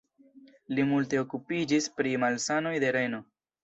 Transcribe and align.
Li 0.77 0.85
multe 0.93 1.21
okupiĝis 1.25 1.91
pri 2.01 2.17
malsanoj 2.27 2.77
de 2.87 2.95
reno. 3.03 3.27